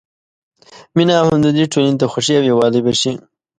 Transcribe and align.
مینه 0.95 1.13
او 1.21 1.27
همدردي 1.33 1.65
ټولنې 1.73 1.99
ته 2.01 2.05
خوښي 2.11 2.33
او 2.37 2.43
یووالی 2.51 2.81
بښي. 2.85 3.11